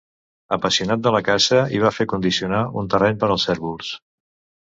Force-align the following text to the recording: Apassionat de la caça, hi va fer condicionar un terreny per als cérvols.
Apassionat 0.55 1.01
de 1.07 1.11
la 1.15 1.19
caça, 1.27 1.59
hi 1.75 1.83
va 1.83 1.91
fer 1.97 2.07
condicionar 2.15 2.63
un 2.83 2.89
terreny 2.95 3.19
per 3.25 3.29
als 3.35 3.45
cérvols. 3.51 3.93